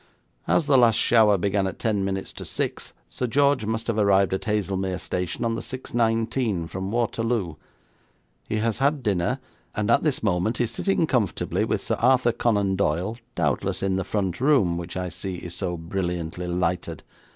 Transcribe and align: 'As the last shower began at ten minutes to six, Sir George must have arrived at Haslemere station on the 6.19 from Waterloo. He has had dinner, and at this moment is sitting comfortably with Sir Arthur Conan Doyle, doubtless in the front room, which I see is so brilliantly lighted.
'As 0.47 0.65
the 0.65 0.79
last 0.79 0.97
shower 0.97 1.37
began 1.37 1.67
at 1.67 1.77
ten 1.77 2.03
minutes 2.03 2.33
to 2.33 2.43
six, 2.43 2.91
Sir 3.07 3.27
George 3.27 3.67
must 3.67 3.85
have 3.85 3.99
arrived 3.99 4.33
at 4.33 4.45
Haslemere 4.45 4.97
station 4.99 5.45
on 5.45 5.53
the 5.53 5.61
6.19 5.61 6.67
from 6.67 6.89
Waterloo. 6.89 7.53
He 8.49 8.55
has 8.57 8.79
had 8.79 9.03
dinner, 9.03 9.37
and 9.75 9.91
at 9.91 10.01
this 10.01 10.23
moment 10.23 10.59
is 10.59 10.71
sitting 10.71 11.05
comfortably 11.05 11.65
with 11.65 11.83
Sir 11.83 11.97
Arthur 11.99 12.31
Conan 12.31 12.75
Doyle, 12.77 13.19
doubtless 13.35 13.83
in 13.83 13.95
the 13.95 14.03
front 14.03 14.41
room, 14.41 14.75
which 14.75 14.97
I 14.97 15.09
see 15.09 15.35
is 15.35 15.53
so 15.53 15.77
brilliantly 15.77 16.47
lighted. 16.47 17.03